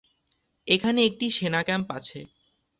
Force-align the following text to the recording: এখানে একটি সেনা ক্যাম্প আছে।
এখানে 0.67 0.99
একটি 1.05 1.25
সেনা 1.31 1.61
ক্যাম্প 1.63 1.87
আছে। 1.97 2.19